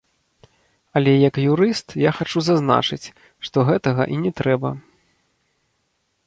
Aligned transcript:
Але 0.99 1.11
як 1.29 1.35
юрыст 1.55 1.87
я 2.03 2.11
хачу 2.19 2.39
зазначыць, 2.47 3.11
што 3.49 3.57
гэтага 3.69 4.03
і 4.15 4.19
не 4.23 4.31
трэба. 4.41 4.69